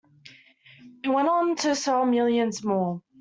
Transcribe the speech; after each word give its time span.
It 1.03 1.09
went 1.09 1.29
on 1.29 1.55
to 1.57 1.75
sell 1.75 2.07
millions 2.07 2.63
more. 2.63 3.03